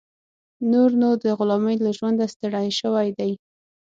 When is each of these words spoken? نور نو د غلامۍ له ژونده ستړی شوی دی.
نور 0.71 0.89
نو 1.01 1.09
د 1.23 1.25
غلامۍ 1.37 1.75
له 1.85 1.91
ژونده 1.97 2.25
ستړی 2.33 2.67
شوی 2.79 3.07
دی. 3.17 3.31